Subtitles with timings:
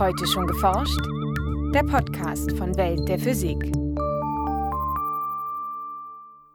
[0.00, 0.98] Heute schon geforscht?
[1.74, 3.58] Der Podcast von Welt der Physik.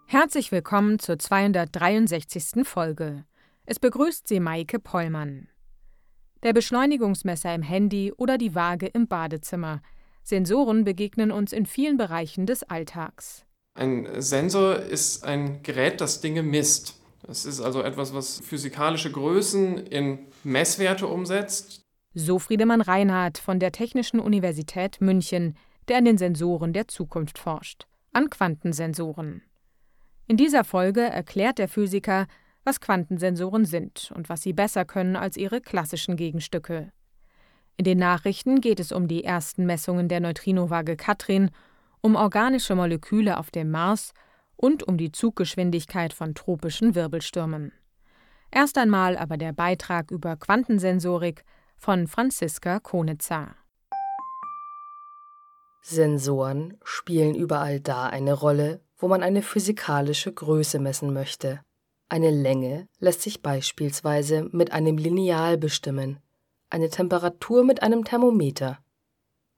[0.08, 2.68] Herzlich willkommen zur 263.
[2.68, 3.24] Folge.
[3.68, 5.50] Es begrüßt Sie Maike Pollmann.
[6.42, 9.84] Der Beschleunigungsmesser im Handy oder die Waage im Badezimmer.
[10.24, 13.46] Sensoren begegnen uns in vielen Bereichen des Alltags.
[13.76, 16.96] Ein Sensor ist ein Gerät, das Dinge misst.
[17.28, 21.85] Es ist also etwas, was physikalische Größen in Messwerte umsetzt.
[22.18, 25.58] So Friedemann Reinhardt von der Technischen Universität München,
[25.90, 29.42] der an den Sensoren der Zukunft forscht, an Quantensensoren.
[30.26, 32.28] In dieser Folge erklärt der Physiker,
[32.64, 36.94] was Quantensensoren sind und was sie besser können als ihre klassischen Gegenstücke.
[37.76, 41.52] In den Nachrichten geht es um die ersten Messungen der Neutrinowaage Katrin,
[42.00, 44.14] um organische Moleküle auf dem Mars
[44.56, 47.74] und um die Zuggeschwindigkeit von tropischen Wirbelstürmen.
[48.52, 51.44] Erst einmal aber der Beitrag über Quantensensorik
[51.78, 53.56] von Franziska Konitzer.
[55.82, 61.60] Sensoren spielen überall da eine Rolle, wo man eine physikalische Größe messen möchte.
[62.10, 66.20] Eine Länge lässt sich beispielsweise mit einem Lineal bestimmen,
[66.70, 68.80] eine Temperatur mit einem Thermometer.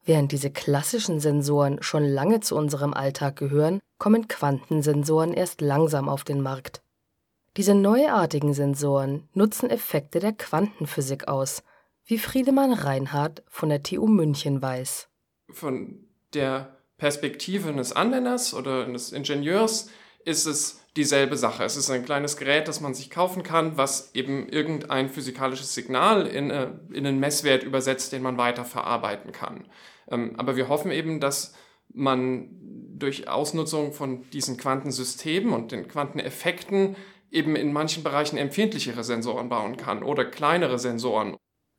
[0.04, 6.24] Während diese klassischen Sensoren schon lange zu unserem Alltag gehören, kommen Quantensensoren erst langsam auf
[6.24, 6.82] den Markt.
[7.58, 11.64] Diese neuartigen Sensoren nutzen Effekte der Quantenphysik aus,
[12.08, 15.10] wie Friedemann Reinhardt von der TU München weiß.
[15.52, 19.90] Von der Perspektive eines Anwenders oder eines Ingenieurs
[20.24, 21.64] ist es dieselbe Sache.
[21.64, 26.26] Es ist ein kleines Gerät, das man sich kaufen kann, was eben irgendein physikalisches Signal
[26.26, 29.68] in, äh, in einen Messwert übersetzt, den man weiter verarbeiten kann.
[30.10, 31.54] Ähm, aber wir hoffen eben, dass
[31.94, 32.50] man
[32.98, 36.96] durch Ausnutzung von diesen Quantensystemen und den Quanteneffekten
[37.32, 41.38] eben in manchen Bereichen empfindlichere Sensoren bauen kann oder kleinere Sensoren.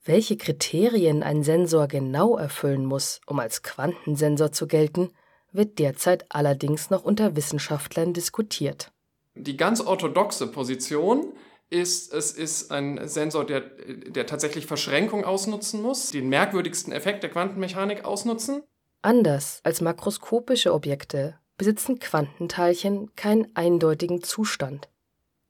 [0.09, 5.11] Welche Kriterien ein Sensor genau erfüllen muss, um als Quantensensor zu gelten,
[5.53, 8.91] wird derzeit allerdings noch unter Wissenschaftlern diskutiert.
[9.34, 11.34] Die ganz orthodoxe Position
[11.69, 17.28] ist, es ist ein Sensor, der, der tatsächlich Verschränkung ausnutzen muss, den merkwürdigsten Effekt der
[17.28, 18.62] Quantenmechanik ausnutzen.
[19.03, 24.88] Anders als makroskopische Objekte besitzen Quantenteilchen keinen eindeutigen Zustand.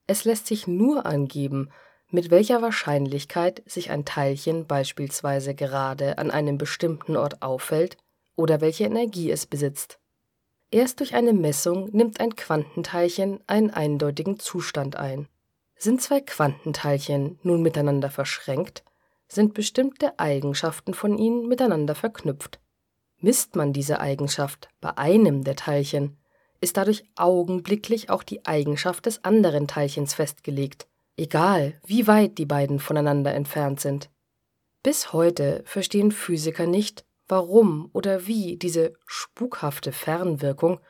[0.09, 1.71] Es lässt sich nur angeben,
[2.11, 7.97] mit welcher Wahrscheinlichkeit sich ein Teilchen beispielsweise gerade an einem bestimmten Ort aufhält
[8.35, 9.99] oder welche Energie es besitzt.
[10.71, 15.29] Erst durch eine Messung nimmt ein Quantenteilchen einen eindeutigen Zustand ein.
[15.77, 18.85] Sind zwei Quantenteilchen nun miteinander verschränkt,
[19.29, 22.59] sind bestimmte Eigenschaften von ihnen miteinander verknüpft.
[23.21, 26.17] Misst man diese Eigenschaft bei einem der Teilchen,
[26.61, 30.87] ist dadurch augenblicklich auch die Eigenschaft des anderen Teilchens festgelegt,
[31.19, 34.11] egal wie weit die beiden voneinander entfernt sind.
[34.83, 40.81] Bis heute verstehen Physiker nicht, warum oder wie diese spukhafte Fernwirkung,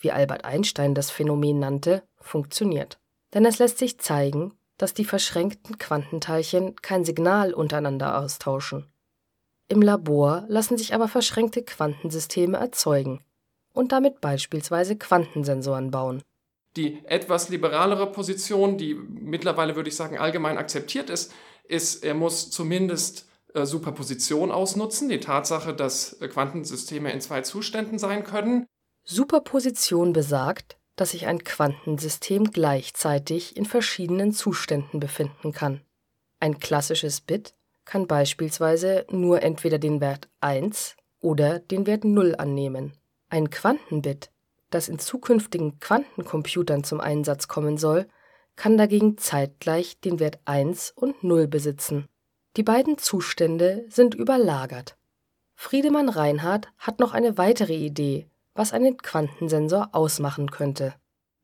[0.00, 2.98] wie Albert Einstein das Phänomen nannte, funktioniert
[3.34, 8.90] denn es lässt sich zeigen, dass die verschränkten Quantenteilchen kein Signal untereinander austauschen.
[9.68, 13.24] Im Labor lassen sich aber verschränkte Quantensysteme erzeugen
[13.72, 16.22] und damit beispielsweise Quantensensoren bauen.
[16.76, 21.32] Die etwas liberalere Position, die mittlerweile würde ich sagen allgemein akzeptiert ist,
[21.68, 27.98] ist, er muss zumindest äh, Superposition ausnutzen, die Tatsache, dass äh, Quantensysteme in zwei Zuständen
[27.98, 28.66] sein können.
[29.04, 35.80] Superposition besagt, dass sich ein Quantensystem gleichzeitig in verschiedenen Zuständen befinden kann.
[36.40, 37.54] Ein klassisches Bit
[37.84, 42.92] kann beispielsweise nur entweder den Wert 1 oder den Wert 0 annehmen.
[43.28, 44.30] Ein Quantenbit,
[44.74, 48.06] das in zukünftigen Quantencomputern zum Einsatz kommen soll,
[48.56, 52.06] kann dagegen zeitgleich den Wert 1 und 0 besitzen.
[52.56, 54.96] Die beiden Zustände sind überlagert.
[55.54, 60.94] Friedemann Reinhardt hat noch eine weitere Idee, was einen Quantensensor ausmachen könnte.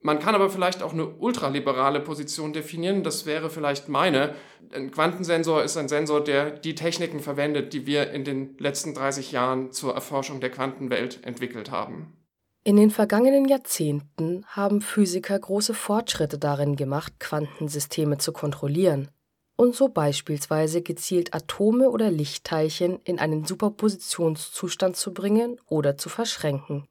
[0.03, 3.03] Man kann aber vielleicht auch eine ultraliberale Position definieren.
[3.03, 4.35] Das wäre vielleicht meine.
[4.73, 9.31] Ein Quantensensor ist ein Sensor, der die Techniken verwendet, die wir in den letzten 30
[9.31, 12.19] Jahren zur Erforschung der Quantenwelt entwickelt haben.
[12.62, 19.09] In den vergangenen Jahrzehnten haben Physiker große Fortschritte darin gemacht, Quantensysteme zu kontrollieren
[19.57, 26.87] und so beispielsweise gezielt Atome oder Lichtteilchen in einen Superpositionszustand zu bringen oder zu verschränken.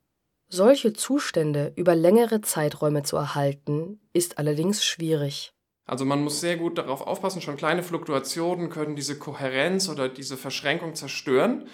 [0.47, 5.51] Solche Zustände über längere Zeiträume zu erhalten, ist allerdings schwierig.
[5.85, 10.37] Also man muss sehr gut darauf aufpassen, schon kleine Fluktuationen können diese Kohärenz oder diese
[10.37, 11.67] Verschränkung zerstören.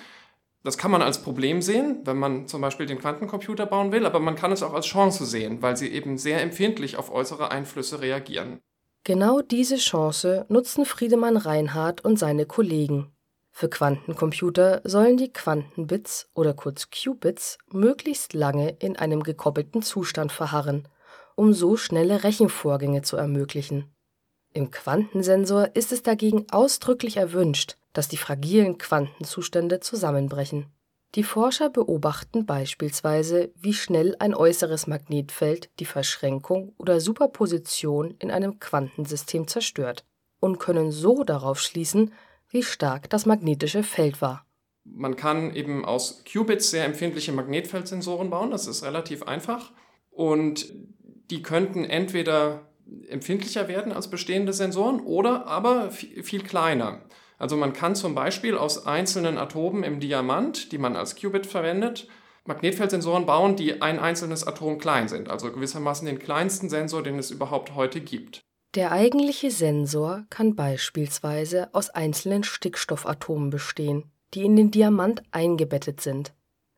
[0.66, 4.20] Das kann man als Problem sehen, wenn man zum Beispiel den Quantencomputer bauen will, aber
[4.20, 8.02] man kann es auch als Chance sehen, weil sie eben sehr empfindlich auf äußere Einflüsse
[8.02, 8.62] reagieren.
[9.04, 13.12] Genau diese Chance nutzen Friedemann Reinhardt und seine Kollegen.
[13.52, 20.88] Für Quantencomputer sollen die Quantenbits oder kurz Qubits möglichst lange in einem gekoppelten Zustand verharren,
[21.36, 23.95] um so schnelle Rechenvorgänge zu ermöglichen.
[24.56, 30.68] Im Quantensensor ist es dagegen ausdrücklich erwünscht, dass die fragilen Quantenzustände zusammenbrechen.
[31.16, 38.58] Die Forscher beobachten beispielsweise, wie schnell ein äußeres Magnetfeld die Verschränkung oder Superposition in einem
[38.62, 40.06] Quantensystem zerstört
[40.40, 42.14] und können so darauf schließen,
[42.48, 44.46] wie stark das magnetische Feld war.
[44.86, 49.74] Man kann eben aus Qubits sehr empfindliche Magnetfeldsensoren bauen, das ist relativ einfach.
[50.12, 50.72] Und
[51.30, 52.70] die könnten entweder
[53.08, 57.02] empfindlicher werden als bestehende Sensoren oder aber viel kleiner.
[57.38, 62.08] Also man kann zum Beispiel aus einzelnen Atomen im Diamant, die man als Qubit verwendet,
[62.46, 67.32] Magnetfeldsensoren bauen, die ein einzelnes Atom klein sind, also gewissermaßen den kleinsten Sensor, den es
[67.32, 68.42] überhaupt heute gibt.
[68.76, 76.34] Der eigentliche Sensor kann beispielsweise aus einzelnen Stickstoffatomen bestehen, die in den Diamant eingebettet sind.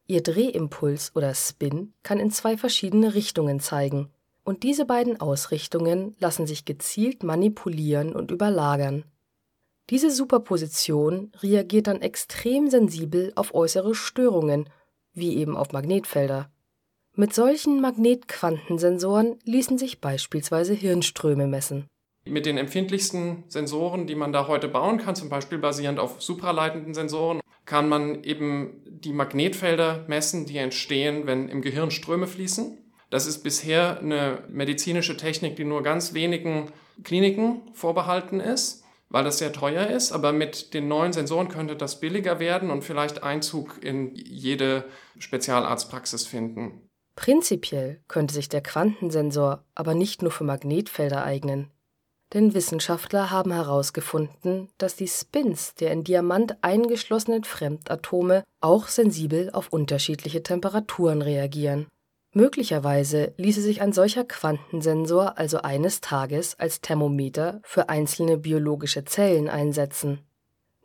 [0.05, 4.09] Ihr Drehimpuls oder Spin kann in zwei verschiedene Richtungen zeigen,
[4.47, 9.03] und diese beiden Ausrichtungen lassen sich gezielt manipulieren und überlagern.
[9.89, 14.69] Diese Superposition reagiert dann extrem sensibel auf äußere Störungen,
[15.11, 16.49] wie eben auf Magnetfelder.
[17.13, 21.85] Mit solchen Magnetquantensensoren ließen sich beispielsweise Hirnströme messen.
[22.23, 26.93] Mit den empfindlichsten Sensoren, die man da heute bauen kann, zum Beispiel basierend auf supraleitenden
[26.93, 32.77] Sensoren, kann man eben die Magnetfelder messen, die entstehen, wenn im Gehirn Ströme fließen.
[33.09, 36.71] Das ist bisher eine medizinische Technik, die nur ganz wenigen
[37.03, 40.11] Kliniken vorbehalten ist, weil das sehr teuer ist.
[40.11, 44.85] Aber mit den neuen Sensoren könnte das billiger werden und vielleicht Einzug in jede
[45.19, 46.81] Spezialarztpraxis finden.
[47.15, 51.71] Prinzipiell könnte sich der Quantensensor aber nicht nur für Magnetfelder eignen.
[52.33, 59.71] Denn Wissenschaftler haben herausgefunden, dass die Spins der in Diamant eingeschlossenen Fremdatome auch sensibel auf
[59.71, 61.87] unterschiedliche Temperaturen reagieren.
[62.37, 69.49] Möglicherweise ließe sich ein solcher Quantensensor also eines Tages als Thermometer für einzelne biologische Zellen
[69.49, 70.19] einsetzen.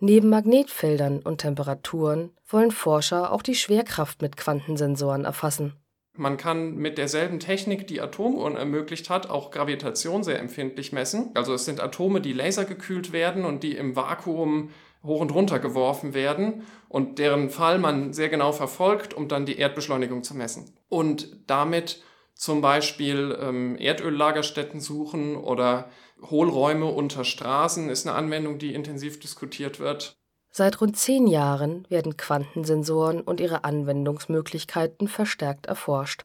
[0.01, 5.75] Neben Magnetfeldern und Temperaturen wollen Forscher auch die Schwerkraft mit Quantensensoren erfassen
[6.15, 11.31] man kann mit derselben Technik, die Atomuhren ermöglicht hat, auch Gravitation sehr empfindlich messen.
[11.35, 14.71] Also es sind Atome, die lasergekühlt werden und die im Vakuum
[15.05, 19.59] hoch und runter geworfen werden und deren Fall man sehr genau verfolgt, um dann die
[19.59, 20.75] Erdbeschleunigung zu messen.
[20.89, 22.03] Und damit
[22.35, 25.91] zum Beispiel ähm, Erdöllagerstätten suchen oder
[26.31, 30.17] Hohlräume unter Straßen ist eine Anwendung, die intensiv diskutiert wird.
[30.51, 36.23] Seit rund zehn Jahren werden Quantensensoren und ihre Anwendungsmöglichkeiten verstärkt erforscht.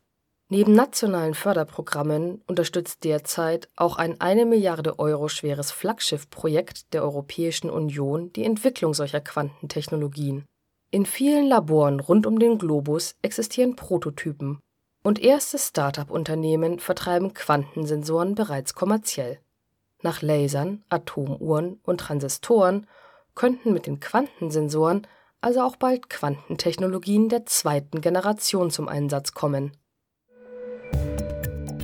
[0.49, 8.31] Neben nationalen Förderprogrammen unterstützt derzeit auch ein eine Milliarde Euro schweres Flaggschiffprojekt der Europäischen Union
[8.31, 10.45] die Entwicklung solcher Quantentechnologien.
[10.89, 14.59] In vielen Laboren rund um den Globus existieren Prototypen
[15.03, 19.39] und erste Start-up-Unternehmen vertreiben Quantensensoren bereits kommerziell.
[20.01, 22.87] Nach Lasern, Atomuhren und Transistoren
[23.35, 25.07] könnten mit den Quantensensoren
[25.41, 29.73] also auch bald Quantentechnologien der zweiten Generation zum Einsatz kommen.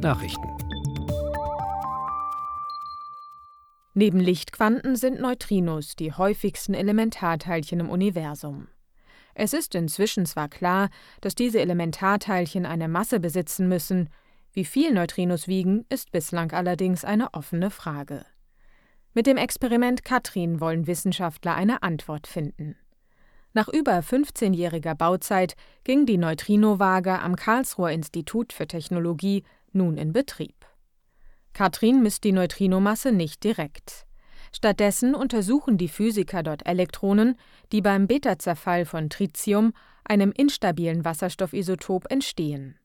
[0.03, 0.57] Nachrichten
[3.94, 8.67] Neben Lichtquanten sind Neutrinos die häufigsten Elementarteilchen im Universum.
[9.33, 10.89] Es ist inzwischen zwar klar,
[11.22, 14.10] dass diese Elementarteilchen eine Masse besitzen müssen,
[14.51, 18.25] wie viel Neutrinos wiegen, ist bislang allerdings eine offene Frage.
[19.13, 22.75] Mit dem Experiment Katrin wollen Wissenschaftler eine Antwort finden.
[23.53, 25.55] Nach über 15-jähriger Bauzeit
[25.86, 29.43] ging die Neutrino-Waage am Karlsruher Institut für Technologie
[29.75, 30.65] nun in Betrieb.
[31.53, 34.06] Katrin misst die Neutrinomasse nicht direkt.
[34.51, 37.36] Stattdessen untersuchen die Physiker dort Elektronen,
[37.72, 42.77] die beim Beta-Zerfall von Tritium, einem instabilen Wasserstoffisotop, entstehen.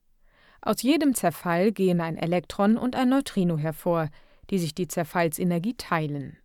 [0.60, 4.08] Aus jedem Zerfall gehen ein Elektron und ein Neutrino hervor,
[4.50, 6.38] die sich die Zerfallsenergie teilen.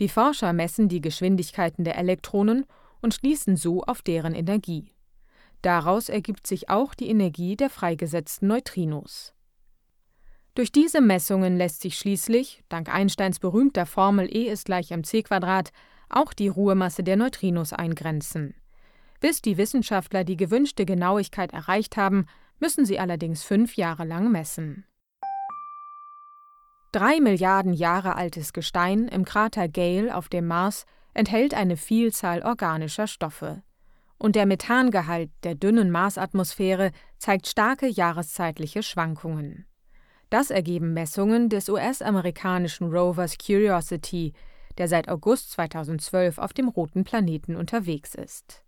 [0.00, 2.66] Die Forscher messen die Geschwindigkeiten der Elektronen
[3.00, 4.92] und schließen so auf deren Energie.
[5.62, 9.34] Daraus ergibt sich auch die Energie der freigesetzten Neutrinos.
[10.54, 15.24] Durch diese Messungen lässt sich schließlich, dank Einsteins berühmter Formel E ist gleich mc
[16.10, 18.54] auch die Ruhemasse der Neutrinos eingrenzen.
[19.18, 22.26] Bis die Wissenschaftler die gewünschte Genauigkeit erreicht haben,
[22.60, 24.84] müssen sie allerdings fünf Jahre lang messen.
[26.92, 33.06] Drei Milliarden Jahre altes Gestein im Krater Gale auf dem Mars enthält eine Vielzahl organischer
[33.06, 33.62] Stoffe.
[34.18, 39.66] Und der Methangehalt der dünnen Marsatmosphäre zeigt starke jahreszeitliche Schwankungen.
[40.32, 44.32] Das ergeben Messungen des US-amerikanischen Rovers Curiosity,
[44.78, 48.64] der seit August 2012 auf dem roten Planeten unterwegs ist.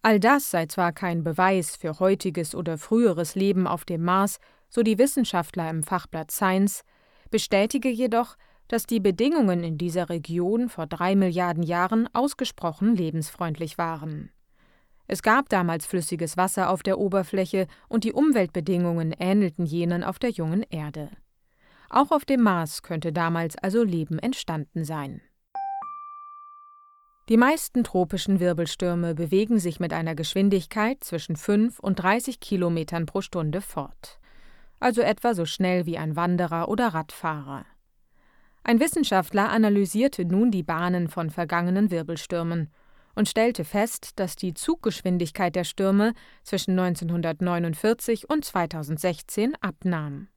[0.00, 4.38] All das sei zwar kein Beweis für heutiges oder früheres Leben auf dem Mars,
[4.70, 6.82] so die Wissenschaftler im Fachblatt Science,
[7.30, 14.30] bestätige jedoch, dass die Bedingungen in dieser Region vor drei Milliarden Jahren ausgesprochen lebensfreundlich waren.
[15.12, 20.30] Es gab damals flüssiges Wasser auf der Oberfläche und die Umweltbedingungen ähnelten jenen auf der
[20.30, 21.10] jungen Erde.
[21.88, 25.20] Auch auf dem Mars könnte damals also Leben entstanden sein.
[27.28, 33.20] Die meisten tropischen Wirbelstürme bewegen sich mit einer Geschwindigkeit zwischen 5 und 30 Kilometern pro
[33.20, 34.20] Stunde fort,
[34.78, 37.66] also etwa so schnell wie ein Wanderer oder Radfahrer.
[38.62, 42.70] Ein Wissenschaftler analysierte nun die Bahnen von vergangenen Wirbelstürmen
[43.14, 50.28] und stellte fest, dass die Zuggeschwindigkeit der Stürme zwischen 1949 und 2016 abnahm.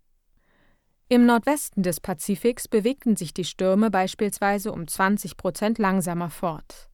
[1.10, 6.89] Im Nordwesten des Pazifiks bewegten sich die Stürme beispielsweise um 20 Prozent langsamer fort.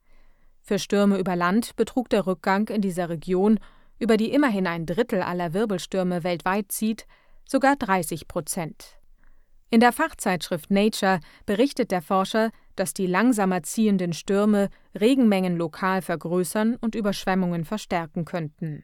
[0.62, 3.59] Für Stürme über Land betrug der Rückgang in dieser Region,
[3.98, 7.05] über die immerhin ein Drittel aller Wirbelstürme weltweit zieht,
[7.45, 9.00] sogar 30 Prozent.
[9.71, 14.69] In der Fachzeitschrift Nature berichtet der Forscher, dass die langsamer ziehenden Stürme
[15.00, 18.83] Regenmengen lokal vergrößern und Überschwemmungen verstärken könnten.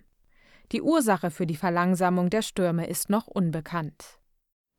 [0.72, 4.20] Die Ursache für die Verlangsamung der Stürme ist noch unbekannt.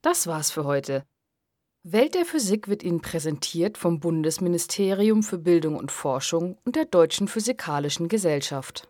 [0.02, 1.04] Das war's für heute.
[1.82, 7.28] Welt der Physik wird Ihnen präsentiert vom Bundesministerium für Bildung und Forschung und der Deutschen
[7.28, 8.88] Physikalischen Gesellschaft.